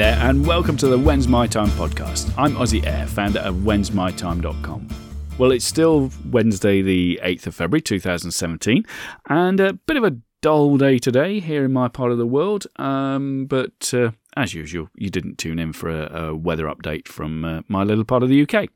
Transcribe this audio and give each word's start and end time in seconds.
and 0.00 0.46
welcome 0.46 0.76
to 0.78 0.88
the 0.88 0.98
When's 0.98 1.28
My 1.28 1.46
Time 1.46 1.68
podcast. 1.70 2.32
I'm 2.38 2.54
Ozzy 2.54 2.86
Air, 2.86 3.06
founder 3.06 3.40
of 3.40 3.56
whensmytime.com. 3.56 4.88
Well, 5.36 5.52
it's 5.52 5.66
still 5.66 6.10
Wednesday, 6.30 6.80
the 6.80 7.20
8th 7.22 7.48
of 7.48 7.54
February 7.54 7.82
2017, 7.82 8.86
and 9.28 9.60
a 9.60 9.74
bit 9.74 9.98
of 9.98 10.04
a 10.04 10.16
dull 10.40 10.78
day 10.78 10.98
today 10.98 11.40
here 11.40 11.64
in 11.64 11.74
my 11.74 11.88
part 11.88 12.10
of 12.10 12.16
the 12.16 12.26
world, 12.26 12.66
um, 12.76 13.44
but 13.44 13.92
uh, 13.92 14.12
as 14.34 14.54
usual, 14.54 14.88
you 14.96 15.10
didn't 15.10 15.36
tune 15.36 15.58
in 15.58 15.74
for 15.74 15.90
a, 15.90 16.28
a 16.28 16.34
weather 16.34 16.64
update 16.64 17.06
from 17.06 17.44
uh, 17.44 17.60
my 17.68 17.82
little 17.82 18.04
part 18.04 18.22
of 18.22 18.30
the 18.30 18.42
UK. 18.42 18.68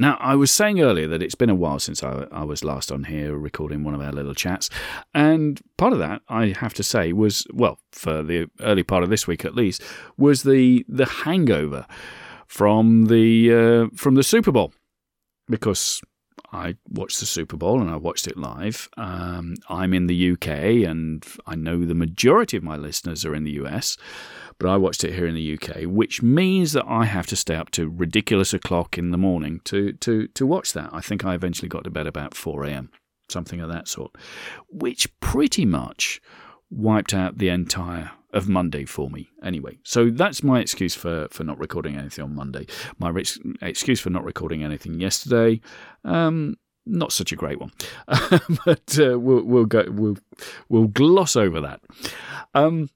Now, 0.00 0.16
I 0.18 0.34
was 0.34 0.50
saying 0.50 0.80
earlier 0.80 1.06
that 1.08 1.22
it's 1.22 1.34
been 1.34 1.50
a 1.50 1.54
while 1.54 1.78
since 1.78 2.02
I, 2.02 2.26
I, 2.32 2.42
was 2.42 2.64
last 2.64 2.90
on 2.90 3.04
here 3.04 3.36
recording 3.36 3.84
one 3.84 3.94
of 3.94 4.00
our 4.00 4.12
little 4.12 4.34
chats, 4.34 4.70
and 5.12 5.60
part 5.76 5.92
of 5.92 5.98
that, 5.98 6.22
I 6.26 6.54
have 6.58 6.72
to 6.74 6.82
say, 6.82 7.12
was 7.12 7.46
well, 7.52 7.78
for 7.92 8.22
the 8.22 8.48
early 8.60 8.82
part 8.82 9.02
of 9.02 9.10
this 9.10 9.26
week 9.26 9.44
at 9.44 9.54
least, 9.54 9.82
was 10.16 10.42
the 10.42 10.86
the 10.88 11.04
hangover 11.04 11.84
from 12.46 13.06
the 13.08 13.52
uh, 13.52 13.94
from 13.94 14.14
the 14.14 14.22
Super 14.22 14.50
Bowl, 14.50 14.72
because 15.50 16.00
I 16.52 16.76
watched 16.88 17.20
the 17.20 17.26
Super 17.26 17.56
Bowl 17.56 17.80
and 17.80 17.90
I 17.90 17.96
watched 17.96 18.26
it 18.26 18.36
live. 18.36 18.88
Um, 18.96 19.54
I'm 19.68 19.94
in 19.94 20.08
the 20.08 20.32
UK, 20.32 20.48
and 20.88 21.24
I 21.46 21.54
know 21.54 21.84
the 21.84 21.94
majority 21.94 22.56
of 22.56 22.62
my 22.64 22.76
listeners 22.76 23.24
are 23.24 23.34
in 23.34 23.44
the 23.44 23.52
US 23.52 23.96
but 24.60 24.68
I 24.68 24.76
watched 24.76 25.04
it 25.04 25.14
here 25.14 25.26
in 25.26 25.34
the 25.34 25.54
UK, 25.58 25.84
which 25.84 26.22
means 26.22 26.74
that 26.74 26.84
I 26.86 27.06
have 27.06 27.26
to 27.28 27.36
stay 27.36 27.56
up 27.56 27.70
to 27.70 27.88
ridiculous 27.88 28.52
o'clock 28.52 28.98
in 28.98 29.10
the 29.10 29.16
morning 29.16 29.62
to, 29.64 29.94
to, 29.94 30.28
to 30.28 30.46
watch 30.46 30.74
that. 30.74 30.90
I 30.92 31.00
think 31.00 31.24
I 31.24 31.34
eventually 31.34 31.68
got 31.70 31.84
to 31.84 31.90
bed 31.90 32.06
about 32.06 32.34
4 32.34 32.66
a.m., 32.66 32.90
something 33.30 33.58
of 33.62 33.70
that 33.70 33.88
sort, 33.88 34.12
which 34.68 35.08
pretty 35.20 35.64
much 35.64 36.20
wiped 36.68 37.14
out 37.14 37.38
the 37.38 37.48
entire 37.48 38.10
of 38.32 38.48
Monday 38.48 38.84
for 38.84 39.10
me 39.10 39.30
anyway. 39.42 39.78
So 39.82 40.10
that's 40.10 40.42
my 40.42 40.60
excuse 40.60 40.94
for, 40.94 41.28
for 41.30 41.44
not 41.44 41.58
recording 41.58 41.96
anything 41.96 42.24
on 42.24 42.34
Monday. 42.34 42.66
My 42.98 43.12
excuse 43.62 44.00
for 44.00 44.10
not 44.10 44.24
recording 44.24 44.62
anything 44.62 45.00
yesterday. 45.00 45.60
Um, 46.04 46.56
not 46.86 47.12
such 47.12 47.30
a 47.30 47.36
great 47.36 47.60
one, 47.60 47.72
but 48.64 48.98
uh, 48.98 49.18
we'll 49.18 49.44
we'll 49.44 49.66
go 49.66 49.84
we'll 49.88 50.16
we'll 50.68 50.88
gloss 50.88 51.36
over 51.36 51.60
that. 51.60 51.80
Um, 52.54 52.88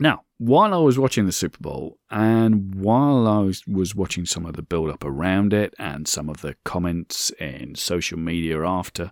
now, 0.00 0.24
while 0.38 0.72
I 0.72 0.78
was 0.78 0.98
watching 0.98 1.26
the 1.26 1.32
Super 1.32 1.58
Bowl 1.60 1.98
and 2.10 2.74
while 2.74 3.26
I 3.26 3.38
was, 3.38 3.66
was 3.66 3.94
watching 3.94 4.24
some 4.24 4.46
of 4.46 4.54
the 4.54 4.62
build 4.62 4.90
up 4.90 5.04
around 5.04 5.52
it 5.52 5.74
and 5.78 6.06
some 6.06 6.28
of 6.28 6.40
the 6.40 6.54
comments 6.64 7.30
in 7.40 7.74
social 7.74 8.18
media 8.18 8.64
after, 8.64 9.10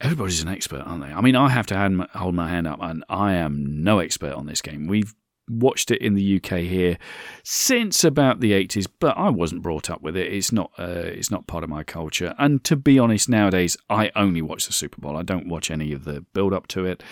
everybody's 0.00 0.42
an 0.42 0.48
expert, 0.48 0.80
aren't 0.80 1.02
they? 1.02 1.12
I 1.12 1.20
mean, 1.20 1.36
I 1.36 1.48
have 1.48 1.66
to 1.66 2.06
hold 2.14 2.34
my 2.34 2.48
hand 2.48 2.66
up, 2.66 2.78
and 2.80 3.04
I 3.08 3.34
am 3.34 3.82
no 3.82 3.98
expert 3.98 4.34
on 4.34 4.46
this 4.46 4.62
game. 4.62 4.86
We've 4.86 5.14
watched 5.50 5.90
it 5.90 6.02
in 6.02 6.14
the 6.14 6.36
UK 6.36 6.58
here 6.60 6.98
since 7.42 8.04
about 8.04 8.40
the 8.40 8.52
80s, 8.52 8.86
but 9.00 9.16
I 9.16 9.30
wasn't 9.30 9.62
brought 9.62 9.88
up 9.88 10.02
with 10.02 10.16
it. 10.16 10.32
It's 10.32 10.52
not 10.52 10.70
uh, 10.78 10.84
it's 11.04 11.30
not 11.30 11.46
part 11.46 11.64
of 11.64 11.70
my 11.70 11.84
culture. 11.84 12.34
And 12.38 12.62
to 12.64 12.76
be 12.76 12.98
honest, 12.98 13.28
nowadays 13.28 13.76
I 13.88 14.10
only 14.14 14.42
watch 14.42 14.66
the 14.66 14.74
Super 14.74 15.00
Bowl. 15.00 15.16
I 15.16 15.22
don't 15.22 15.48
watch 15.48 15.70
any 15.70 15.92
of 15.92 16.04
the 16.04 16.20
build 16.34 16.52
up 16.52 16.68
to 16.68 16.84
it 16.84 17.02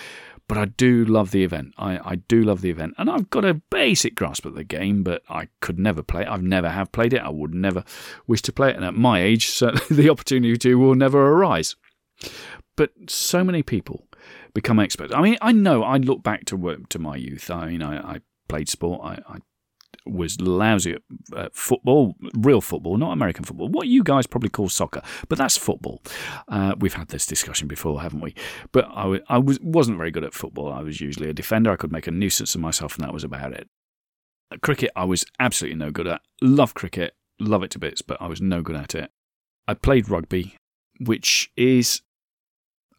but 0.48 0.58
I 0.58 0.66
do 0.66 1.04
love 1.04 1.30
the 1.30 1.44
event. 1.44 1.74
I, 1.76 1.98
I 1.98 2.14
do 2.16 2.42
love 2.42 2.60
the 2.60 2.70
event, 2.70 2.94
and 2.98 3.10
I've 3.10 3.30
got 3.30 3.44
a 3.44 3.54
basic 3.54 4.14
grasp 4.14 4.46
of 4.46 4.54
the 4.54 4.64
game, 4.64 5.02
but 5.02 5.22
I 5.28 5.48
could 5.60 5.78
never 5.78 6.02
play 6.02 6.22
it. 6.22 6.28
I've 6.28 6.42
never 6.42 6.68
have 6.68 6.92
played 6.92 7.12
it. 7.12 7.20
I 7.20 7.30
would 7.30 7.54
never 7.54 7.84
wish 8.26 8.42
to 8.42 8.52
play 8.52 8.70
it, 8.70 8.76
and 8.76 8.84
at 8.84 8.94
my 8.94 9.20
age, 9.20 9.48
certainly 9.50 10.02
the 10.02 10.10
opportunity 10.10 10.56
to 10.56 10.74
will 10.76 10.94
never 10.94 11.32
arise. 11.32 11.74
But 12.76 12.90
so 13.08 13.42
many 13.42 13.62
people 13.62 14.06
become 14.54 14.78
experts. 14.78 15.14
I 15.14 15.22
mean, 15.22 15.38
I 15.40 15.52
know. 15.52 15.82
I 15.82 15.96
look 15.96 16.22
back 16.22 16.44
to 16.46 16.56
work, 16.56 16.88
to 16.90 16.98
my 16.98 17.16
youth. 17.16 17.50
I 17.50 17.68
mean, 17.68 17.82
I, 17.82 18.16
I 18.16 18.20
played 18.48 18.68
sport. 18.68 19.00
I, 19.02 19.18
I 19.28 19.38
was 20.04 20.40
lousy 20.40 20.96
at, 21.36 21.54
football, 21.54 22.14
real 22.36 22.60
football, 22.60 22.96
not 22.96 23.12
American 23.12 23.44
football. 23.44 23.68
What 23.68 23.88
you 23.88 24.04
guys 24.04 24.26
probably 24.26 24.50
call 24.50 24.68
soccer, 24.68 25.02
but 25.28 25.36
that's 25.36 25.56
football. 25.56 26.02
Uh, 26.48 26.74
we've 26.78 26.94
had 26.94 27.08
this 27.08 27.26
discussion 27.26 27.66
before, 27.66 28.02
haven't 28.02 28.20
we? 28.20 28.34
But 28.72 28.84
I 28.94 29.38
was, 29.38 29.58
wasn't 29.60 29.96
very 29.96 30.10
good 30.10 30.22
at 30.24 30.34
football. 30.34 30.72
I 30.72 30.82
was 30.82 31.00
usually 31.00 31.28
a 31.28 31.34
defender. 31.34 31.72
I 31.72 31.76
could 31.76 31.92
make 31.92 32.06
a 32.06 32.12
nuisance 32.12 32.54
of 32.54 32.60
myself, 32.60 32.96
and 32.96 33.04
that 33.04 33.12
was 33.12 33.24
about 33.24 33.52
it. 33.52 33.68
At 34.52 34.60
cricket, 34.60 34.90
I 34.94 35.04
was 35.04 35.24
absolutely 35.40 35.78
no 35.78 35.90
good 35.90 36.06
at. 36.06 36.20
Love 36.40 36.74
cricket, 36.74 37.14
love 37.40 37.64
it 37.64 37.72
to 37.72 37.80
bits, 37.80 38.02
but 38.02 38.20
I 38.20 38.28
was 38.28 38.40
no 38.40 38.62
good 38.62 38.76
at 38.76 38.94
it. 38.94 39.10
I 39.66 39.74
played 39.74 40.08
rugby, 40.08 40.56
which 41.00 41.50
is, 41.56 42.02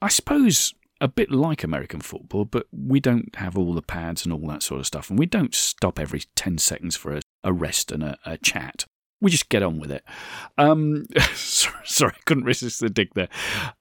I 0.01 0.09
suppose, 0.09 0.73
a 1.01 1.07
bit 1.07 1.31
like 1.31 1.63
American 1.63 2.01
football, 2.01 2.45
but 2.45 2.67
we 2.71 2.99
don't 2.99 3.35
have 3.35 3.57
all 3.57 3.73
the 3.73 3.81
pads 3.81 4.25
and 4.25 4.33
all 4.33 4.47
that 4.47 4.63
sort 4.63 4.79
of 4.79 4.87
stuff. 4.87 5.09
And 5.09 5.17
we 5.17 5.25
don't 5.25 5.53
stop 5.53 5.99
every 5.99 6.23
10 6.35 6.57
seconds 6.57 6.95
for 6.95 7.15
a, 7.15 7.21
a 7.43 7.53
rest 7.53 7.91
and 7.91 8.03
a, 8.03 8.17
a, 8.25 8.37
chat. 8.37 8.85
We 9.19 9.31
just 9.31 9.49
get 9.49 9.63
on 9.63 9.79
with 9.79 9.91
it. 9.91 10.03
Um, 10.57 11.05
sorry, 11.33 12.13
I 12.15 12.21
couldn't 12.25 12.43
resist 12.43 12.79
the 12.79 12.89
dig 12.89 13.13
there. 13.15 13.29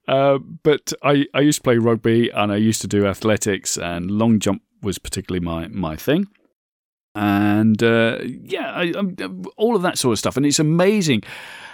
Uh, 0.07 0.39
but 0.63 0.93
I, 1.03 1.25
I 1.33 1.41
used 1.41 1.59
to 1.59 1.63
play 1.63 1.77
rugby 1.77 2.29
and 2.29 2.51
I 2.51 2.57
used 2.57 2.81
to 2.81 2.87
do 2.87 3.05
athletics, 3.05 3.77
and 3.77 4.09
long 4.09 4.39
jump 4.39 4.63
was 4.81 4.97
particularly 4.97 5.43
my, 5.43 5.67
my 5.67 5.95
thing. 5.95 6.27
And 7.13 7.81
uh, 7.81 8.19
yeah, 8.23 8.71
I, 8.75 8.93
all 9.57 9.75
of 9.75 9.81
that 9.81 9.97
sort 9.97 10.13
of 10.13 10.19
stuff. 10.19 10.37
And 10.37 10.45
it's 10.45 10.59
amazing 10.59 11.23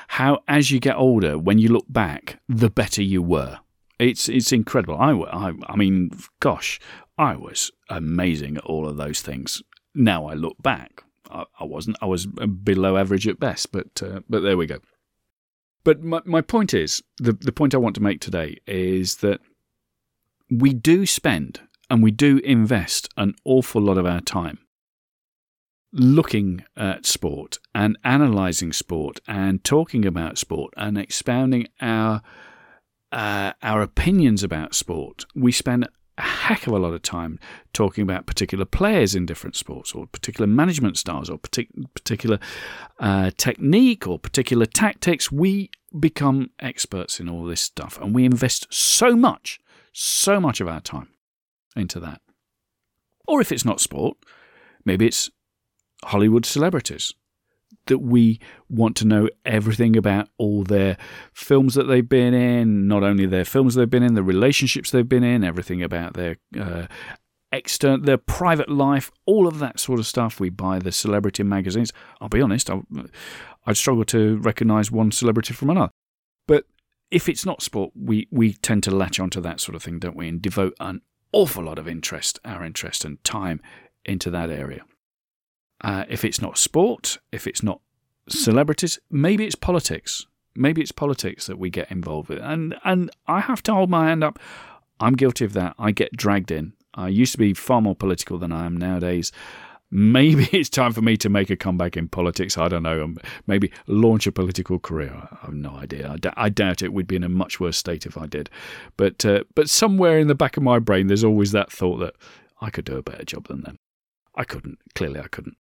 how, 0.07 0.41
as 0.47 0.71
you 0.71 0.79
get 0.79 0.95
older, 0.95 1.37
when 1.37 1.57
you 1.57 1.69
look 1.69 1.85
back, 1.89 2.39
the 2.47 2.69
better 2.69 3.01
you 3.01 3.21
were 3.21 3.59
it's 3.99 4.29
it's 4.29 4.51
incredible. 4.51 4.97
I, 4.97 5.11
I, 5.11 5.53
I 5.67 5.75
mean, 5.75 6.11
gosh, 6.39 6.79
I 7.17 7.35
was 7.35 7.71
amazing 7.89 8.57
at 8.57 8.65
all 8.65 8.87
of 8.87 8.97
those 8.97 9.21
things. 9.21 9.61
Now 9.95 10.25
I 10.25 10.33
look 10.33 10.61
back, 10.61 11.03
I, 11.29 11.45
I 11.59 11.63
wasn't. 11.63 11.97
I 12.01 12.05
was 12.05 12.25
below 12.25 12.97
average 12.97 13.27
at 13.27 13.39
best, 13.39 13.71
but 13.71 14.01
uh, 14.01 14.21
but 14.29 14.41
there 14.41 14.57
we 14.57 14.67
go. 14.67 14.79
But 15.83 16.01
my, 16.01 16.21
my 16.25 16.41
point 16.41 16.73
is 16.73 17.03
the 17.17 17.33
the 17.33 17.51
point 17.51 17.73
I 17.73 17.79
want 17.79 17.95
to 17.95 18.03
make 18.03 18.21
today 18.21 18.57
is 18.67 19.17
that 19.17 19.41
we 20.49 20.73
do 20.73 21.05
spend 21.05 21.61
and 21.89 22.01
we 22.03 22.11
do 22.11 22.37
invest 22.39 23.09
an 23.17 23.35
awful 23.45 23.81
lot 23.81 23.97
of 23.97 24.05
our 24.05 24.21
time 24.21 24.59
looking 25.91 26.63
at 26.75 27.05
sport 27.05 27.59
and 27.75 27.97
analysing 28.03 28.73
sport 28.73 29.19
and 29.27 29.63
talking 29.63 30.05
about 30.05 30.39
sport 30.39 30.73
and 30.75 30.97
expounding 30.97 31.67
our 31.81 32.21
uh, 33.13 33.53
our 33.61 33.81
opinions 33.81 34.43
about 34.43 34.73
sport, 34.73 35.25
we 35.35 35.51
spend 35.51 35.87
a 36.17 36.21
heck 36.21 36.65
of 36.67 36.73
a 36.73 36.79
lot 36.79 36.93
of 36.93 37.01
time 37.03 37.39
talking 37.71 38.01
about 38.01 38.25
particular 38.25 38.65
players 38.65 39.13
in 39.13 39.25
different 39.25 39.55
sports, 39.55 39.93
or 39.93 40.07
particular 40.07 40.47
management 40.47 40.97
styles, 40.97 41.29
or 41.29 41.37
partic- 41.37 41.69
particular 41.93 42.39
uh, 42.99 43.29
technique, 43.37 44.07
or 44.07 44.17
particular 44.17 44.65
tactics. 44.65 45.31
We 45.31 45.69
become 45.97 46.49
experts 46.59 47.19
in 47.19 47.29
all 47.29 47.45
this 47.45 47.61
stuff, 47.61 47.99
and 48.01 48.15
we 48.15 48.25
invest 48.25 48.67
so 48.73 49.15
much, 49.15 49.59
so 49.91 50.39
much 50.39 50.59
of 50.59 50.67
our 50.67 50.81
time 50.81 51.09
into 51.75 51.99
that. 51.99 52.19
Or 53.27 53.41
if 53.41 53.51
it's 53.51 53.65
not 53.65 53.79
sport, 53.79 54.17
maybe 54.85 55.05
it's 55.05 55.29
Hollywood 56.03 56.45
celebrities 56.45 57.13
that 57.87 57.99
we 57.99 58.39
want 58.69 58.95
to 58.97 59.05
know 59.05 59.29
everything 59.45 59.95
about 59.95 60.29
all 60.37 60.63
their 60.63 60.97
films 61.33 61.75
that 61.75 61.83
they've 61.83 62.07
been 62.07 62.33
in, 62.33 62.87
not 62.87 63.03
only 63.03 63.25
their 63.25 63.45
films 63.45 63.75
they've 63.75 63.89
been 63.89 64.03
in, 64.03 64.13
the 64.13 64.23
relationships 64.23 64.91
they've 64.91 65.07
been 65.07 65.23
in, 65.23 65.43
everything 65.43 65.83
about 65.83 66.13
their 66.13 66.37
uh, 66.59 66.87
external, 67.51 67.99
their 67.99 68.17
private 68.17 68.69
life, 68.69 69.11
all 69.25 69.47
of 69.47 69.59
that 69.59 69.79
sort 69.79 69.99
of 69.99 70.07
stuff. 70.07 70.39
We 70.39 70.49
buy 70.49 70.79
the 70.79 70.91
celebrity 70.91 71.43
magazines. 71.43 71.91
I'll 72.19 72.29
be 72.29 72.41
honest, 72.41 72.69
I, 72.69 72.81
I'd 73.65 73.77
struggle 73.77 74.05
to 74.05 74.37
recognise 74.37 74.91
one 74.91 75.11
celebrity 75.11 75.53
from 75.53 75.69
another. 75.69 75.91
But 76.47 76.65
if 77.11 77.29
it's 77.29 77.45
not 77.45 77.61
sport, 77.61 77.91
we, 77.95 78.27
we 78.31 78.53
tend 78.53 78.83
to 78.83 78.91
latch 78.91 79.19
onto 79.19 79.39
that 79.41 79.59
sort 79.59 79.75
of 79.75 79.83
thing, 79.83 79.99
don't 79.99 80.15
we? 80.15 80.27
And 80.27 80.41
devote 80.41 80.73
an 80.79 81.01
awful 81.31 81.63
lot 81.63 81.79
of 81.79 81.87
interest, 81.87 82.39
our 82.43 82.63
interest 82.63 83.05
and 83.05 83.23
time 83.23 83.61
into 84.03 84.29
that 84.31 84.49
area. 84.49 84.83
Uh, 85.83 86.05
if 86.07 86.23
it's 86.23 86.41
not 86.41 86.57
sport, 86.57 87.17
if 87.31 87.45
it's 87.45 87.61
not 87.61 87.81
celebrities, 88.29 88.99
maybe 89.11 89.45
it's 89.45 89.55
politics. 89.55 90.25
Maybe 90.55 90.81
it's 90.81 90.91
politics 90.91 91.47
that 91.47 91.57
we 91.57 91.69
get 91.69 91.91
involved 91.91 92.29
with. 92.29 92.39
And 92.39 92.75
and 92.83 93.11
I 93.27 93.41
have 93.41 93.63
to 93.63 93.73
hold 93.73 93.89
my 93.89 94.07
hand 94.07 94.23
up. 94.23 94.39
I'm 94.99 95.13
guilty 95.13 95.45
of 95.45 95.53
that. 95.53 95.75
I 95.77 95.91
get 95.91 96.15
dragged 96.15 96.51
in. 96.51 96.73
I 96.93 97.07
used 97.07 97.31
to 97.33 97.37
be 97.37 97.53
far 97.53 97.81
more 97.81 97.95
political 97.95 98.37
than 98.37 98.51
I 98.51 98.65
am 98.65 98.77
nowadays. 98.77 99.31
Maybe 99.89 100.47
it's 100.51 100.69
time 100.69 100.93
for 100.93 101.01
me 101.01 101.17
to 101.17 101.29
make 101.29 101.49
a 101.49 101.55
comeback 101.55 101.97
in 101.97 102.07
politics. 102.07 102.57
I 102.57 102.67
don't 102.67 102.83
know. 102.83 103.03
Um, 103.03 103.17
maybe 103.47 103.71
launch 103.87 104.27
a 104.27 104.31
political 104.31 104.79
career. 104.79 105.11
I 105.31 105.45
have 105.45 105.53
no 105.53 105.71
idea. 105.71 106.11
I, 106.11 106.17
d- 106.17 106.29
I 106.35 106.49
doubt 106.49 106.81
it. 106.81 106.93
We'd 106.93 107.07
be 107.07 107.15
in 107.15 107.23
a 107.23 107.29
much 107.29 107.59
worse 107.59 107.77
state 107.77 108.05
if 108.05 108.17
I 108.17 108.27
did. 108.27 108.49
But 108.95 109.25
uh, 109.25 109.43
but 109.55 109.69
somewhere 109.69 110.19
in 110.19 110.27
the 110.27 110.35
back 110.35 110.55
of 110.55 110.63
my 110.63 110.79
brain, 110.79 111.07
there's 111.07 111.23
always 111.23 111.51
that 111.51 111.71
thought 111.71 111.97
that 111.97 112.15
I 112.61 112.69
could 112.69 112.85
do 112.85 112.97
a 112.97 113.03
better 113.03 113.25
job 113.25 113.47
than 113.47 113.61
them. 113.61 113.77
I 114.35 114.45
couldn't. 114.45 114.79
Clearly, 114.95 115.19
I 115.19 115.27
couldn't. 115.27 115.57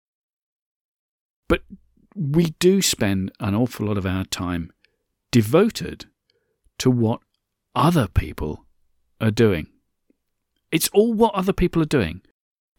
But 1.47 1.63
we 2.15 2.55
do 2.59 2.81
spend 2.81 3.31
an 3.39 3.55
awful 3.55 3.87
lot 3.87 3.97
of 3.97 4.05
our 4.05 4.25
time 4.25 4.71
devoted 5.31 6.05
to 6.79 6.89
what 6.89 7.21
other 7.75 8.07
people 8.07 8.65
are 9.19 9.31
doing. 9.31 9.67
It's 10.71 10.89
all 10.89 11.13
what 11.13 11.33
other 11.35 11.53
people 11.53 11.81
are 11.81 11.85
doing. 11.85 12.21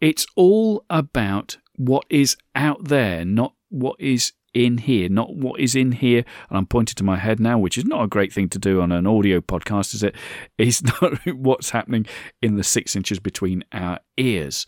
It's 0.00 0.26
all 0.37 0.84
about 0.90 1.58
what 1.76 2.05
is 2.11 2.37
out 2.55 2.88
there, 2.88 3.25
not 3.25 3.55
what 3.70 3.96
is 3.99 4.32
in 4.52 4.78
here, 4.78 5.08
not 5.08 5.34
what 5.34 5.61
is 5.61 5.75
in 5.75 5.93
here. 5.93 6.25
And 6.49 6.58
I'm 6.58 6.66
pointing 6.66 6.94
to 6.96 7.05
my 7.05 7.16
head 7.16 7.40
now, 7.40 7.58
which 7.58 7.76
is 7.76 7.84
not 7.84 8.05
a 8.05 8.08
great 8.08 8.32
thing 8.32 8.49
to 8.50 8.58
do 8.58 8.81
on 8.81 8.93
an 8.93 9.06
audio 9.06 9.40
podcast, 9.40 9.94
is 9.94 10.02
it? 10.02 10.14
It's 10.58 10.82
not 10.82 11.26
what's 11.26 11.70
happening 11.70 12.06
in 12.40 12.56
the 12.56 12.64
six 12.64 12.94
inches 12.94 13.19
between 13.19 13.64
our 13.72 13.99
ears. 14.16 14.66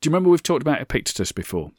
Do 0.00 0.08
you 0.08 0.10
remember 0.10 0.30
we've 0.30 0.42
talked 0.42 0.62
about 0.62 0.80
Epictetus 0.80 1.30
before? 1.30 1.70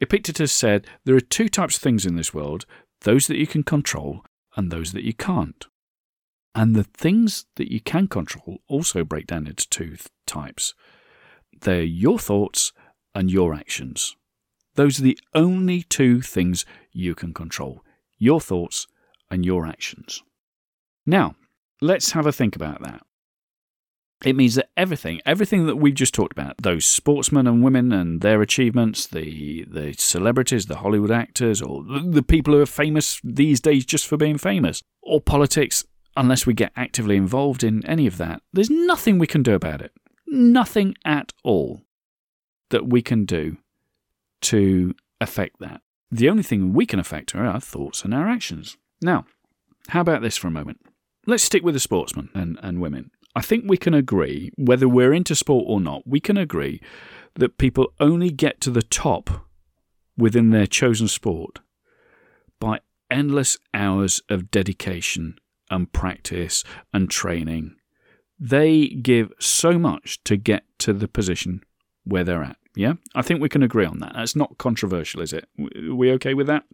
Epictetus 0.00 0.52
said 0.52 0.86
there 1.04 1.16
are 1.16 1.20
two 1.20 1.48
types 1.48 1.76
of 1.76 1.82
things 1.82 2.04
in 2.04 2.16
this 2.16 2.34
world 2.34 2.66
those 3.02 3.26
that 3.26 3.36
you 3.36 3.46
can 3.46 3.62
control 3.62 4.24
and 4.56 4.70
those 4.70 4.92
that 4.92 5.04
you 5.04 5.12
can't. 5.12 5.66
And 6.54 6.74
the 6.74 6.84
things 6.84 7.44
that 7.56 7.70
you 7.70 7.80
can 7.80 8.08
control 8.08 8.58
also 8.68 9.04
break 9.04 9.26
down 9.26 9.46
into 9.46 9.68
two 9.68 9.96
types 10.26 10.74
they're 11.62 11.82
your 11.82 12.18
thoughts 12.18 12.72
and 13.14 13.30
your 13.30 13.54
actions. 13.54 14.16
Those 14.74 15.00
are 15.00 15.04
the 15.04 15.18
only 15.34 15.82
two 15.82 16.20
things 16.20 16.66
you 16.92 17.14
can 17.14 17.32
control 17.32 17.82
your 18.18 18.40
thoughts 18.40 18.86
and 19.30 19.44
your 19.44 19.66
actions. 19.66 20.22
Now, 21.04 21.34
let's 21.80 22.12
have 22.12 22.26
a 22.26 22.32
think 22.32 22.56
about 22.56 22.82
that. 22.82 23.05
It 24.24 24.34
means 24.34 24.54
that 24.54 24.70
everything, 24.76 25.20
everything 25.26 25.66
that 25.66 25.76
we've 25.76 25.94
just 25.94 26.14
talked 26.14 26.32
about, 26.32 26.56
those 26.58 26.86
sportsmen 26.86 27.46
and 27.46 27.62
women 27.62 27.92
and 27.92 28.22
their 28.22 28.40
achievements, 28.40 29.06
the 29.06 29.64
the 29.64 29.92
celebrities, 29.92 30.66
the 30.66 30.76
Hollywood 30.76 31.10
actors, 31.10 31.60
or 31.60 31.84
the 31.84 32.22
people 32.22 32.54
who 32.54 32.60
are 32.60 32.66
famous 32.66 33.20
these 33.22 33.60
days 33.60 33.84
just 33.84 34.06
for 34.06 34.16
being 34.16 34.38
famous, 34.38 34.82
or 35.02 35.20
politics, 35.20 35.84
unless 36.16 36.46
we 36.46 36.54
get 36.54 36.72
actively 36.76 37.16
involved 37.16 37.62
in 37.62 37.84
any 37.84 38.06
of 38.06 38.16
that, 38.16 38.40
there's 38.52 38.70
nothing 38.70 39.18
we 39.18 39.26
can 39.26 39.42
do 39.42 39.54
about 39.54 39.82
it. 39.82 39.92
Nothing 40.26 40.96
at 41.04 41.32
all 41.44 41.82
that 42.70 42.88
we 42.88 43.02
can 43.02 43.26
do 43.26 43.58
to 44.40 44.94
affect 45.20 45.60
that. 45.60 45.82
The 46.10 46.28
only 46.30 46.42
thing 46.42 46.72
we 46.72 46.86
can 46.86 46.98
affect 46.98 47.34
are 47.34 47.44
our 47.44 47.60
thoughts 47.60 48.04
and 48.04 48.14
our 48.14 48.28
actions. 48.28 48.76
Now, 49.02 49.26
how 49.88 50.00
about 50.00 50.22
this 50.22 50.36
for 50.36 50.48
a 50.48 50.52
moment? 50.52 50.80
Let's 51.26 51.42
stick 51.42 51.62
with 51.62 51.74
the 51.74 51.80
sportsmen 51.80 52.30
and, 52.34 52.58
and 52.62 52.80
women. 52.80 53.10
I 53.36 53.42
think 53.42 53.64
we 53.66 53.76
can 53.76 53.92
agree, 53.92 54.50
whether 54.56 54.88
we're 54.88 55.12
into 55.12 55.34
sport 55.34 55.66
or 55.68 55.78
not, 55.78 56.06
we 56.06 56.20
can 56.20 56.38
agree 56.38 56.80
that 57.34 57.58
people 57.58 57.92
only 58.00 58.30
get 58.30 58.62
to 58.62 58.70
the 58.70 58.82
top 58.82 59.46
within 60.16 60.50
their 60.50 60.66
chosen 60.66 61.06
sport 61.06 61.58
by 62.58 62.80
endless 63.10 63.58
hours 63.74 64.22
of 64.30 64.50
dedication 64.50 65.36
and 65.70 65.92
practice 65.92 66.64
and 66.94 67.10
training. 67.10 67.76
They 68.40 68.88
give 68.88 69.32
so 69.38 69.78
much 69.78 70.24
to 70.24 70.38
get 70.38 70.64
to 70.78 70.94
the 70.94 71.06
position 71.06 71.62
where 72.04 72.24
they're 72.24 72.42
at. 72.42 72.56
Yeah, 72.74 72.94
I 73.14 73.20
think 73.20 73.42
we 73.42 73.50
can 73.50 73.62
agree 73.62 73.84
on 73.84 73.98
that. 73.98 74.12
That's 74.14 74.36
not 74.36 74.56
controversial, 74.56 75.20
is 75.20 75.34
it? 75.34 75.46
Are 75.58 75.94
we 75.94 76.10
okay 76.12 76.32
with 76.32 76.46
that? 76.46 76.64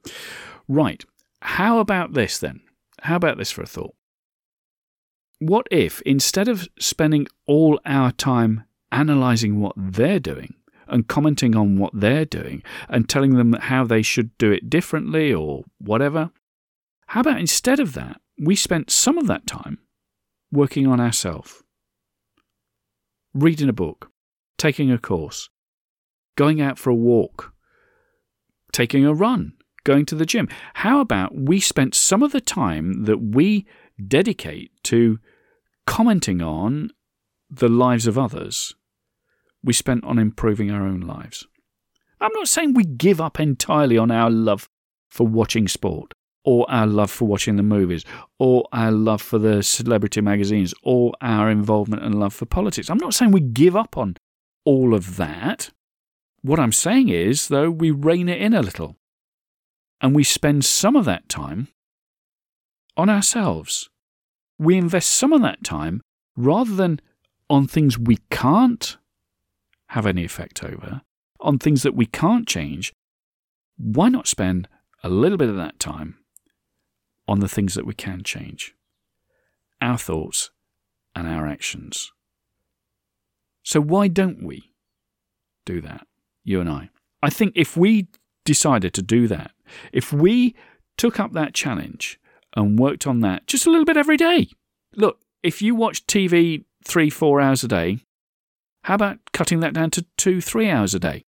Right. 0.69 1.05
How 1.41 1.81
about 1.81 2.13
this 2.13 2.39
then? 2.39 2.61
How 3.01 3.17
about 3.17 3.37
this 3.37 3.51
for 3.51 3.63
a 3.63 3.67
thought? 3.67 3.95
What 5.45 5.67
if, 5.73 6.01
instead 6.03 6.47
of 6.47 6.69
spending 6.79 7.27
all 7.49 7.81
our 7.85 8.13
time 8.13 8.63
analysing 8.93 9.59
what 9.59 9.75
they're 9.77 10.21
doing 10.21 10.55
and 10.87 11.09
commenting 11.09 11.57
on 11.57 11.79
what 11.79 11.91
they're 11.93 12.25
doing 12.25 12.63
and 12.89 13.09
telling 13.09 13.35
them 13.35 13.55
how 13.55 13.83
they 13.83 14.03
should 14.03 14.39
do 14.39 14.53
it 14.53 14.71
differently 14.71 15.35
or 15.35 15.65
whatever, 15.79 16.31
how 17.07 17.23
about 17.23 17.41
instead 17.41 17.81
of 17.81 17.95
that, 17.95 18.21
we 18.39 18.55
spent 18.55 18.93
some 18.93 19.19
of 19.19 19.27
that 19.27 19.45
time 19.45 19.81
working 20.53 20.87
on 20.87 21.01
ourselves? 21.01 21.65
Reading 23.35 23.69
a 23.69 23.73
book, 23.73 24.13
taking 24.59 24.93
a 24.93 24.99
course, 24.99 25.51
going 26.37 26.61
out 26.61 26.79
for 26.79 26.91
a 26.91 26.95
walk, 26.95 27.53
taking 28.71 29.05
a 29.05 29.13
run, 29.13 29.55
going 29.83 30.07
to 30.07 30.15
the 30.15 30.25
gym. 30.25 30.49
How 30.75 31.01
about 31.01 31.35
we 31.35 31.59
spent 31.59 31.97
some 31.97 32.23
of 32.23 32.31
the 32.31 32.41
time 32.41 33.07
that 33.07 33.19
we 33.19 33.67
dedicate 34.07 34.71
to 34.85 35.19
commenting 35.87 36.41
on 36.43 36.91
the 37.51 37.69
lives 37.69 38.07
of 38.07 38.19
others, 38.19 38.75
we 39.63 39.73
spent 39.73 40.05
on 40.05 40.19
improving 40.19 40.71
our 40.71 40.87
own 40.87 41.01
lives? 41.01 41.47
I'm 42.21 42.33
not 42.35 42.49
saying 42.49 42.75
we 42.75 42.85
give 42.85 43.21
up 43.21 43.41
entirely 43.41 43.99
on 43.99 44.11
our 44.11 44.31
love 44.31 44.69
for 45.11 45.27
watching 45.27 45.69
sport, 45.69 46.13
or 46.45 46.71
our 46.71 46.87
love 46.87 47.11
for 47.11 47.27
watching 47.27 47.57
the 47.57 47.63
movies, 47.63 48.05
or 48.39 48.65
our 48.73 48.93
love 48.93 49.21
for 49.21 49.39
the 49.39 49.63
celebrity 49.63 50.21
magazines, 50.21 50.73
or 50.83 51.13
our 51.21 51.51
involvement 51.51 52.03
and 52.03 52.19
love 52.19 52.33
for 52.33 52.47
politics. 52.47 52.89
I'm 52.89 52.99
not 52.99 53.15
saying 53.15 53.33
we 53.33 53.41
give 53.41 53.77
up 53.77 53.97
on 53.97 54.17
all 54.65 54.95
of 54.95 55.17
that. 55.17 55.71
What 56.43 56.59
I'm 56.59 56.73
saying 56.73 57.09
is, 57.09 57.49
though, 57.49 57.71
we 57.71 57.91
rein 57.91 58.29
it 58.29 58.41
in 58.41 58.55
a 58.55 58.63
little. 58.63 58.97
And 60.01 60.15
we 60.15 60.25
spend 60.25 60.65
some 60.65 60.97
of 60.97 61.05
that 61.05 61.29
time 61.29 61.69
on 62.97 63.09
ourselves. 63.09 63.89
We 64.63 64.77
invest 64.77 65.11
some 65.11 65.33
of 65.33 65.43
that 65.43 65.65
time 65.65 66.03
rather 66.37 66.75
than 66.75 67.01
on 67.51 67.67
things 67.67 67.99
we 67.99 68.19
can't 68.31 68.97
have 69.89 70.07
any 70.07 70.25
effect 70.25 70.63
over, 70.65 71.03
on 71.41 71.59
things 71.59 71.83
that 71.83 71.95
we 71.95 72.07
can't 72.07 72.47
change. 72.47 72.93
Why 73.77 74.09
not 74.09 74.27
spend 74.27 74.69
a 75.03 75.09
little 75.09 75.39
bit 75.39 75.51
of 75.51 75.57
that 75.57 75.79
time 75.79 76.19
on 77.29 77.41
the 77.41 77.49
things 77.49 77.75
that 77.75 77.87
we 77.87 77.95
can 77.95 78.23
change? 78.23 78.75
Our 79.81 79.99
thoughts 79.99 80.51
and 81.15 81.27
our 81.27 81.47
actions. 81.47 82.13
So, 83.65 83.81
why 83.81 84.09
don't 84.09 84.43
we 84.43 84.73
do 85.67 85.81
that? 85.81 86.07
you 86.45 86.61
and 86.61 86.69
I. 86.69 86.91
I 87.23 87.31
think 87.31 87.53
if 87.55 87.77
we 87.77 88.09
decided 88.45 88.95
to 88.95 89.03
do 89.03 89.29
that, 89.29 89.53
if 89.93 90.13
we 90.13 90.55
took 90.97 91.21
up 91.21 91.33
that 91.33 91.55
challenge 91.55 92.19
and 92.57 92.79
worked 92.79 93.07
on 93.07 93.21
that 93.21 93.47
just 93.47 93.67
a 93.67 93.71
little 93.71 93.85
bit 93.85 93.97
every 93.97 94.17
day, 94.17 94.49
look, 94.95 95.19
if 95.43 95.63
you 95.63 95.75
watch 95.75 96.07
TV 96.07 96.65
three, 96.85 97.11
four 97.11 97.41
hours 97.41 97.65
a 97.65 97.69
day, 97.69 97.99
how 98.85 98.95
about 98.95 99.19
cutting 99.33 99.61
that 99.61 99.75
down 99.75 99.91
to 99.93 100.07
two, 100.17 100.41
three 100.41 100.69
hours 100.69 100.95
a 100.95 100.99
day? 100.99 101.23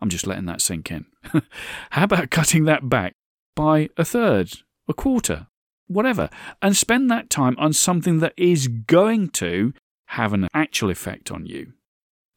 I'm 0.00 0.08
just 0.08 0.26
letting 0.26 0.46
that 0.46 0.60
sink 0.60 0.90
in. 0.90 1.06
how 1.90 2.04
about 2.04 2.30
cutting 2.30 2.64
that 2.64 2.88
back 2.88 3.14
by 3.54 3.88
a 3.96 4.04
third, 4.04 4.52
a 4.88 4.94
quarter, 4.94 5.46
whatever, 5.86 6.28
and 6.60 6.76
spend 6.76 7.10
that 7.10 7.30
time 7.30 7.56
on 7.58 7.72
something 7.72 8.18
that 8.20 8.34
is 8.36 8.68
going 8.68 9.30
to 9.30 9.72
have 10.10 10.32
an 10.32 10.48
actual 10.54 10.90
effect 10.90 11.30
on 11.30 11.46
you? 11.46 11.72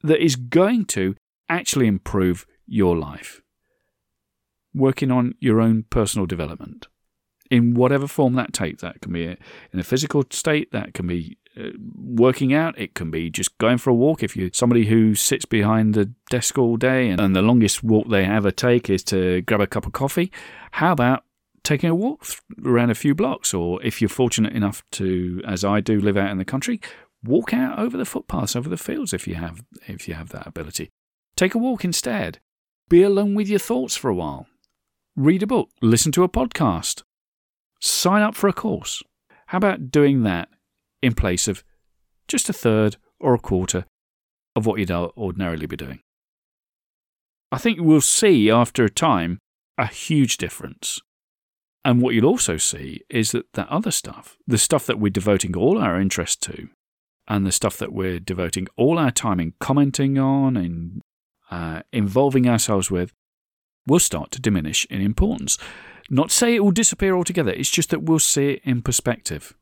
that 0.04 0.24
is 0.24 0.36
going 0.36 0.86
to 0.86 1.16
actually 1.48 1.88
improve 1.88 2.46
your 2.66 2.98
life. 2.98 3.42
Working 4.74 5.12
on 5.12 5.34
your 5.40 5.60
own 5.60 5.84
personal 5.90 6.26
development 6.26 6.88
in 7.50 7.74
whatever 7.74 8.08
form 8.08 8.34
that 8.34 8.54
takes. 8.54 8.82
That 8.82 9.02
can 9.02 9.14
be 9.14 9.26
in 9.26 9.80
a 9.80 9.84
physical 9.84 10.24
state, 10.30 10.72
that 10.72 10.94
can 10.94 11.08
be 11.08 11.38
uh, 11.58 11.70
working 11.96 12.54
out, 12.54 12.78
it 12.78 12.94
can 12.94 13.12
be 13.12 13.30
just 13.30 13.58
going 13.58 13.78
for 13.78 13.90
a 13.90 13.96
walk. 13.96 14.24
If 14.24 14.36
you're 14.36 14.52
somebody 14.54 14.86
who 14.86 15.16
sits 15.16 15.46
behind 15.46 15.94
the 15.94 16.12
desk 16.30 16.58
all 16.58 16.78
day 16.78 17.10
and, 17.10 17.20
and 17.20 17.36
the 17.36 17.42
longest 17.42 17.84
walk 17.84 18.10
they 18.10 18.26
ever 18.26 18.52
take 18.52 18.90
is 18.90 19.04
to 19.06 19.42
grab 19.42 19.62
a 19.62 19.68
cup 19.68 19.86
of 19.86 19.94
coffee, 19.94 20.32
how 20.72 20.92
about 20.92 21.24
taking 21.64 21.90
a 21.90 21.96
walk 21.96 22.26
around 22.64 22.92
a 22.92 22.96
few 22.96 23.16
blocks? 23.16 23.54
Or 23.54 23.82
if 23.84 24.02
you're 24.02 24.10
fortunate 24.10 24.54
enough 24.54 24.84
to, 24.92 25.42
as 25.46 25.66
I 25.66 25.82
do, 25.82 26.00
live 26.00 26.18
out 26.18 26.32
in 26.32 26.38
the 26.38 26.46
country, 26.46 26.80
Walk 27.24 27.54
out 27.54 27.78
over 27.78 27.98
the 27.98 28.06
footpaths, 28.06 28.56
over 28.56 28.70
the 28.70 28.78
fields 28.78 29.14
if 29.14 29.28
you 29.28 29.36
have 29.36 29.62
if 29.88 30.08
you 30.08 30.14
have 30.14 30.30
that 30.30 30.48
ability. 30.48 30.90
Take 31.36 31.54
a 31.54 31.58
walk 31.58 31.84
instead. 31.84 32.40
Be 32.88 33.04
alone 33.04 33.36
with 33.36 33.50
your 33.50 33.60
thoughts 33.60 33.96
for 33.96 34.10
a 34.10 34.16
while. 34.16 34.48
Read 35.16 35.44
a 35.44 35.48
book, 35.48 35.70
listen 35.82 36.12
to 36.14 36.24
a 36.24 36.30
podcast. 36.30 37.04
Sign 37.82 38.22
up 38.22 38.36
for 38.36 38.48
a 38.48 38.54
course. 38.54 39.02
How 39.48 39.58
about 39.58 39.92
doing 39.92 40.24
that 40.24 40.50
in 41.02 41.14
place 41.14 41.48
of 41.48 41.64
just 42.28 42.50
a 42.50 42.54
third 42.54 42.98
or 43.20 43.34
a 43.34 43.40
quarter 43.40 43.86
of 44.56 44.66
what 44.66 44.80
you'd 44.80 44.92
ordinarily 44.92 45.66
be 45.66 45.78
doing? 45.78 46.00
I 47.52 47.58
think 47.58 47.80
we'll 47.82 48.02
see 48.02 48.52
after 48.52 48.84
a 48.84 48.90
time 48.90 49.40
a 49.78 49.88
huge 49.88 50.38
difference. 50.38 51.00
And 51.86 52.02
what 52.02 52.14
you'll 52.14 52.26
also 52.26 52.58
see 52.58 53.02
is 53.10 53.32
that 53.32 53.52
that 53.54 53.70
other 53.70 53.92
stuff, 53.92 54.38
the 54.46 54.58
stuff 54.58 54.86
that 54.86 55.00
we're 55.00 55.10
devoting 55.10 55.56
all 55.56 55.80
our 55.80 56.00
interest 56.00 56.44
to, 56.44 56.68
and 57.28 57.46
the 57.46 57.52
stuff 57.52 57.78
that 57.78 57.94
we're 57.94 58.20
devoting 58.20 58.68
all 58.76 59.00
our 59.00 59.12
time 59.12 59.40
in 59.40 59.54
commenting 59.60 60.18
on 60.18 60.58
and 60.58 61.02
uh, 61.50 61.82
involving 61.94 62.48
ourselves 62.48 62.92
with 62.92 63.14
will 63.88 64.00
start 64.00 64.32
to 64.32 64.42
diminish 64.42 64.86
in 64.90 65.02
importance. 65.02 65.58
Not 66.10 66.32
say 66.32 66.56
it 66.56 66.64
will 66.64 66.72
disappear 66.72 67.16
altogether, 67.16 67.52
it's 67.52 67.70
just 67.70 67.92
that 67.92 68.04
we'll 68.04 68.20
see 68.20 68.52
it 68.52 68.62
in 68.64 68.82
perspective. 68.82 69.56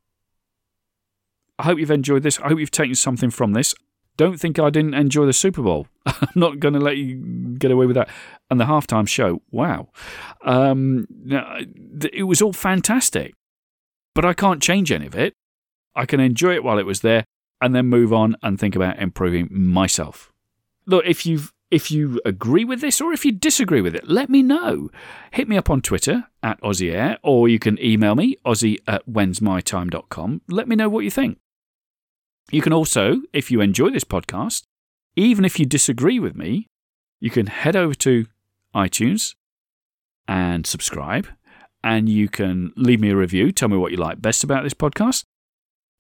I 1.60 1.64
hope 1.64 1.80
you've 1.80 1.92
enjoyed 1.92 2.24
this. 2.24 2.40
I 2.40 2.50
hope 2.50 2.60
you've 2.60 2.72
taken 2.72 2.96
something 2.96 3.32
from 3.32 3.54
this. 3.54 3.74
Don't 4.16 4.40
think 4.40 4.58
I 4.58 4.70
didn't 4.70 4.94
enjoy 4.94 5.26
the 5.26 5.34
Super 5.34 5.62
Bowl. 5.62 5.88
I'm 6.06 6.30
not 6.36 6.60
going 6.60 6.74
to 6.74 6.80
let 6.80 6.98
you 6.98 7.56
get 7.58 7.72
away 7.72 7.86
with 7.86 7.96
that. 7.96 8.10
And 8.50 8.60
the 8.60 8.66
halftime 8.66 9.08
show, 9.08 9.42
wow. 9.52 9.90
Um, 10.44 11.08
it 12.12 12.26
was 12.26 12.42
all 12.42 12.54
fantastic. 12.54 13.34
But 14.16 14.26
I 14.26 14.34
can't 14.34 14.62
change 14.62 14.92
any 14.92 15.06
of 15.06 15.16
it. 15.16 15.34
I 15.96 16.06
can 16.06 16.20
enjoy 16.20 16.56
it 16.56 16.64
while 16.64 16.80
it 16.80 16.86
was 16.86 17.02
there 17.02 17.26
and 17.62 17.76
then 17.76 17.88
move 17.88 18.14
on 18.14 18.36
and 18.42 18.60
think 18.60 18.76
about 18.76 19.00
improving 19.00 19.50
myself. 19.52 20.32
look, 20.86 21.06
if 21.06 21.26
you've 21.26 21.52
if 21.70 21.92
you 21.92 22.22
agree 22.26 22.64
with 22.64 22.82
this 22.82 23.02
or 23.02 23.12
if 23.12 23.26
you 23.26 23.32
disagree 23.32 23.82
with 23.82 23.96
it, 23.96 24.08
let 24.08 24.30
me 24.30 24.42
know. 24.42 24.90
Hit 25.32 25.48
me 25.48 25.58
up 25.58 25.70
on 25.70 25.82
Twitter 25.82 26.26
at 26.42 26.62
Aussie 26.62 26.94
Air, 26.94 27.18
or 27.24 27.50
you 27.50 27.60
can 27.60 27.82
email 27.84 28.16
me, 28.16 28.38
aussie 28.46 28.80
at 28.88 29.06
whensmytime.com. 29.06 30.42
Let 30.48 30.68
me 30.68 30.76
know 30.76 30.90
what 30.90 31.04
you 31.04 31.12
think. 31.12 31.40
You 32.52 32.62
can 32.62 32.72
also, 32.72 33.22
if 33.34 33.52
you 33.52 33.60
enjoy 33.60 33.90
this 33.90 34.06
podcast, 34.06 34.64
even 35.16 35.44
if 35.44 35.60
you 35.60 35.66
disagree 35.66 36.20
with 36.20 36.36
me, 36.36 36.68
you 37.20 37.30
can 37.30 37.48
head 37.48 37.76
over 37.76 37.96
to 37.96 38.28
iTunes 38.74 39.36
and 40.28 40.66
subscribe, 40.66 41.28
and 41.84 42.08
you 42.08 42.30
can 42.30 42.72
leave 42.78 43.02
me 43.02 43.10
a 43.10 43.16
review. 43.16 43.52
Tell 43.52 43.68
me 43.68 43.78
what 43.78 43.92
you 43.92 43.98
like 43.98 44.22
best 44.22 44.44
about 44.44 44.64
this 44.64 44.74
podcast. 44.74 45.26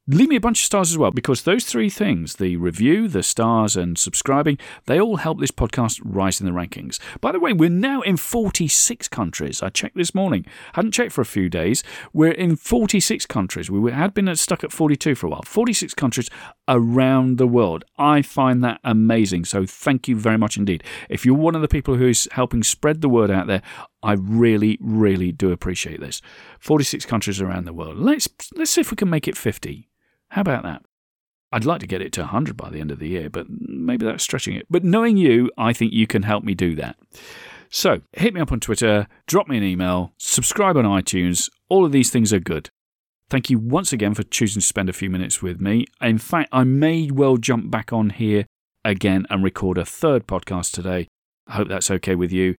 Leave 0.09 0.29
me 0.29 0.37
a 0.37 0.41
bunch 0.41 0.61
of 0.61 0.65
stars 0.65 0.89
as 0.89 0.97
well, 0.97 1.11
because 1.11 1.41
those 1.41 1.65
three 1.65 1.89
things 1.89 2.37
the 2.37 2.55
review, 2.55 3.09
the 3.09 3.21
stars, 3.21 3.75
and 3.75 3.97
subscribing 3.97 4.57
they 4.85 5.01
all 5.01 5.17
help 5.17 5.37
this 5.37 5.51
podcast 5.51 5.99
rise 6.01 6.39
in 6.39 6.45
the 6.45 6.53
rankings. 6.53 6.97
By 7.19 7.33
the 7.33 7.41
way, 7.41 7.51
we're 7.51 7.69
now 7.69 7.99
in 7.99 8.15
46 8.15 9.09
countries. 9.09 9.61
I 9.61 9.67
checked 9.67 9.97
this 9.97 10.15
morning, 10.15 10.45
hadn't 10.75 10.93
checked 10.93 11.11
for 11.11 11.19
a 11.19 11.25
few 11.25 11.49
days. 11.49 11.83
We're 12.13 12.31
in 12.31 12.55
46 12.55 13.25
countries. 13.25 13.69
We 13.69 13.91
had 13.91 14.13
been 14.13 14.33
stuck 14.37 14.63
at 14.63 14.71
42 14.71 15.13
for 15.15 15.27
a 15.27 15.29
while. 15.29 15.41
46 15.41 15.93
countries 15.95 16.29
around 16.69 17.37
the 17.37 17.45
world. 17.45 17.83
I 17.97 18.21
find 18.21 18.63
that 18.63 18.79
amazing. 18.85 19.43
So 19.43 19.65
thank 19.65 20.07
you 20.07 20.15
very 20.15 20.37
much 20.37 20.55
indeed. 20.55 20.85
If 21.09 21.25
you're 21.25 21.35
one 21.35 21.53
of 21.53 21.61
the 21.61 21.67
people 21.67 21.95
who's 21.95 22.29
helping 22.31 22.63
spread 22.63 23.01
the 23.01 23.09
word 23.09 23.29
out 23.29 23.47
there, 23.47 23.61
I 24.01 24.13
really, 24.13 24.77
really 24.79 25.33
do 25.33 25.51
appreciate 25.51 25.99
this. 25.99 26.21
46 26.59 27.05
countries 27.05 27.41
around 27.41 27.65
the 27.65 27.73
world. 27.73 27.97
Let's 27.97 28.29
let's 28.55 28.71
see 28.71 28.79
if 28.79 28.89
we 28.89 28.95
can 28.95 29.09
make 29.09 29.27
it 29.27 29.35
50. 29.35 29.89
How 30.29 30.41
about 30.41 30.63
that? 30.63 30.83
I'd 31.51 31.65
like 31.65 31.79
to 31.79 31.87
get 31.87 32.01
it 32.01 32.11
to 32.13 32.21
100 32.21 32.57
by 32.57 32.69
the 32.69 32.81
end 32.81 32.91
of 32.91 32.99
the 32.99 33.07
year, 33.07 33.29
but 33.29 33.47
maybe 33.49 34.05
that's 34.05 34.23
stretching 34.23 34.55
it. 34.55 34.65
But 34.69 34.83
knowing 34.83 35.15
you, 35.15 35.49
I 35.57 35.71
think 35.73 35.93
you 35.93 36.05
can 36.05 36.23
help 36.23 36.43
me 36.43 36.53
do 36.53 36.75
that. 36.75 36.97
So 37.69 38.01
hit 38.13 38.33
me 38.33 38.41
up 38.41 38.51
on 38.51 38.59
Twitter, 38.59 39.07
drop 39.27 39.47
me 39.47 39.57
an 39.57 39.63
email, 39.63 40.13
subscribe 40.17 40.77
on 40.77 40.85
iTunes. 40.85 41.49
All 41.69 41.85
of 41.85 41.91
these 41.91 42.09
things 42.09 42.33
are 42.33 42.39
good. 42.39 42.69
Thank 43.29 43.49
you 43.49 43.59
once 43.59 43.91
again 43.91 44.13
for 44.13 44.23
choosing 44.23 44.61
to 44.61 44.65
spend 44.65 44.89
a 44.89 44.93
few 44.93 45.09
minutes 45.09 45.41
with 45.41 45.59
me. 45.59 45.85
In 46.01 46.17
fact, 46.17 46.49
I 46.51 46.63
may 46.63 47.11
well 47.11 47.37
jump 47.37 47.69
back 47.69 47.91
on 47.91 48.11
here 48.11 48.45
again 48.85 49.25
and 49.29 49.43
record 49.43 49.77
a 49.77 49.85
third 49.85 50.27
podcast 50.27 50.71
today. 50.71 51.07
I 51.45 51.53
hope 51.53 51.67
that's 51.67 51.91
okay 51.91 52.15
with 52.15 52.31
you. 52.31 52.55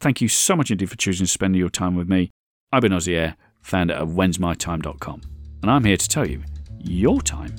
Thank 0.00 0.20
you 0.20 0.28
so 0.28 0.54
much 0.54 0.70
indeed 0.70 0.90
for 0.90 0.96
choosing 0.96 1.26
to 1.26 1.32
spend 1.32 1.56
your 1.56 1.70
time 1.70 1.96
with 1.96 2.08
me. 2.08 2.30
I've 2.72 2.82
been 2.82 2.92
Aussie 2.92 3.14
Air, 3.14 3.36
founder 3.62 3.94
of 3.94 4.10
whensmytime.com, 4.10 5.22
and 5.62 5.70
I'm 5.70 5.84
here 5.84 5.96
to 5.96 6.08
tell 6.08 6.28
you 6.28 6.42
your 6.82 7.20
time 7.22 7.54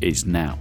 is 0.00 0.24
now. 0.24 0.58